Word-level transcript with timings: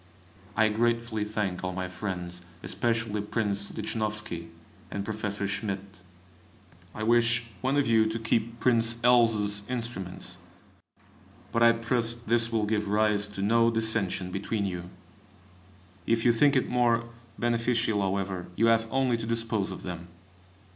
I 0.57 0.69
gratefully 0.69 1.23
thank 1.23 1.63
all 1.63 1.73
my 1.73 1.87
friends, 1.87 2.41
especially 2.63 3.21
Prince 3.21 3.71
Lichnowsky 3.71 4.47
and 4.89 5.05
Professor 5.05 5.47
Schmidt. 5.47 6.01
I 6.95 7.03
wish 7.03 7.43
one 7.61 7.77
of 7.77 7.85
you 7.85 8.07
to 8.07 8.17
keep 8.17 8.59
Prince 8.59 8.95
L 9.03 9.27
's 9.27 9.61
instruments; 9.69 10.37
but 11.51 11.61
I 11.61 11.73
trust 11.73 12.27
this 12.27 12.51
will 12.51 12.65
give 12.65 12.87
rise 12.87 13.27
to 13.27 13.43
no 13.43 13.69
dissension 13.69 14.31
between 14.31 14.65
you. 14.65 14.89
If 16.07 16.25
you 16.25 16.31
think 16.33 16.55
it 16.55 16.67
more 16.67 17.07
beneficial, 17.37 18.01
however, 18.01 18.47
you 18.55 18.65
have 18.73 18.87
only 18.89 19.17
to 19.17 19.27
dispose 19.27 19.69
of 19.69 19.83
them. 19.83 20.07